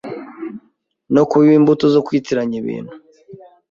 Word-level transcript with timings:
no 1.13 1.23
kubiba 1.29 1.57
imbuto 1.59 1.85
zo 1.93 2.01
kwitiranya 2.05 2.55
ibintu 2.61 2.93